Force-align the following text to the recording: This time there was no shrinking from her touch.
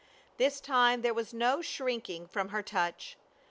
This 0.37 0.59
time 0.59 1.03
there 1.03 1.13
was 1.13 1.31
no 1.31 1.61
shrinking 1.61 2.25
from 2.25 2.49
her 2.49 2.63
touch. 2.63 3.19